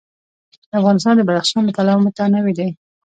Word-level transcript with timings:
افغانستان 0.79 1.13
د 1.17 1.21
بدخشان 1.27 1.63
له 1.65 1.73
پلوه 1.77 2.01
متنوع 2.05 2.51
دی. 2.59 2.69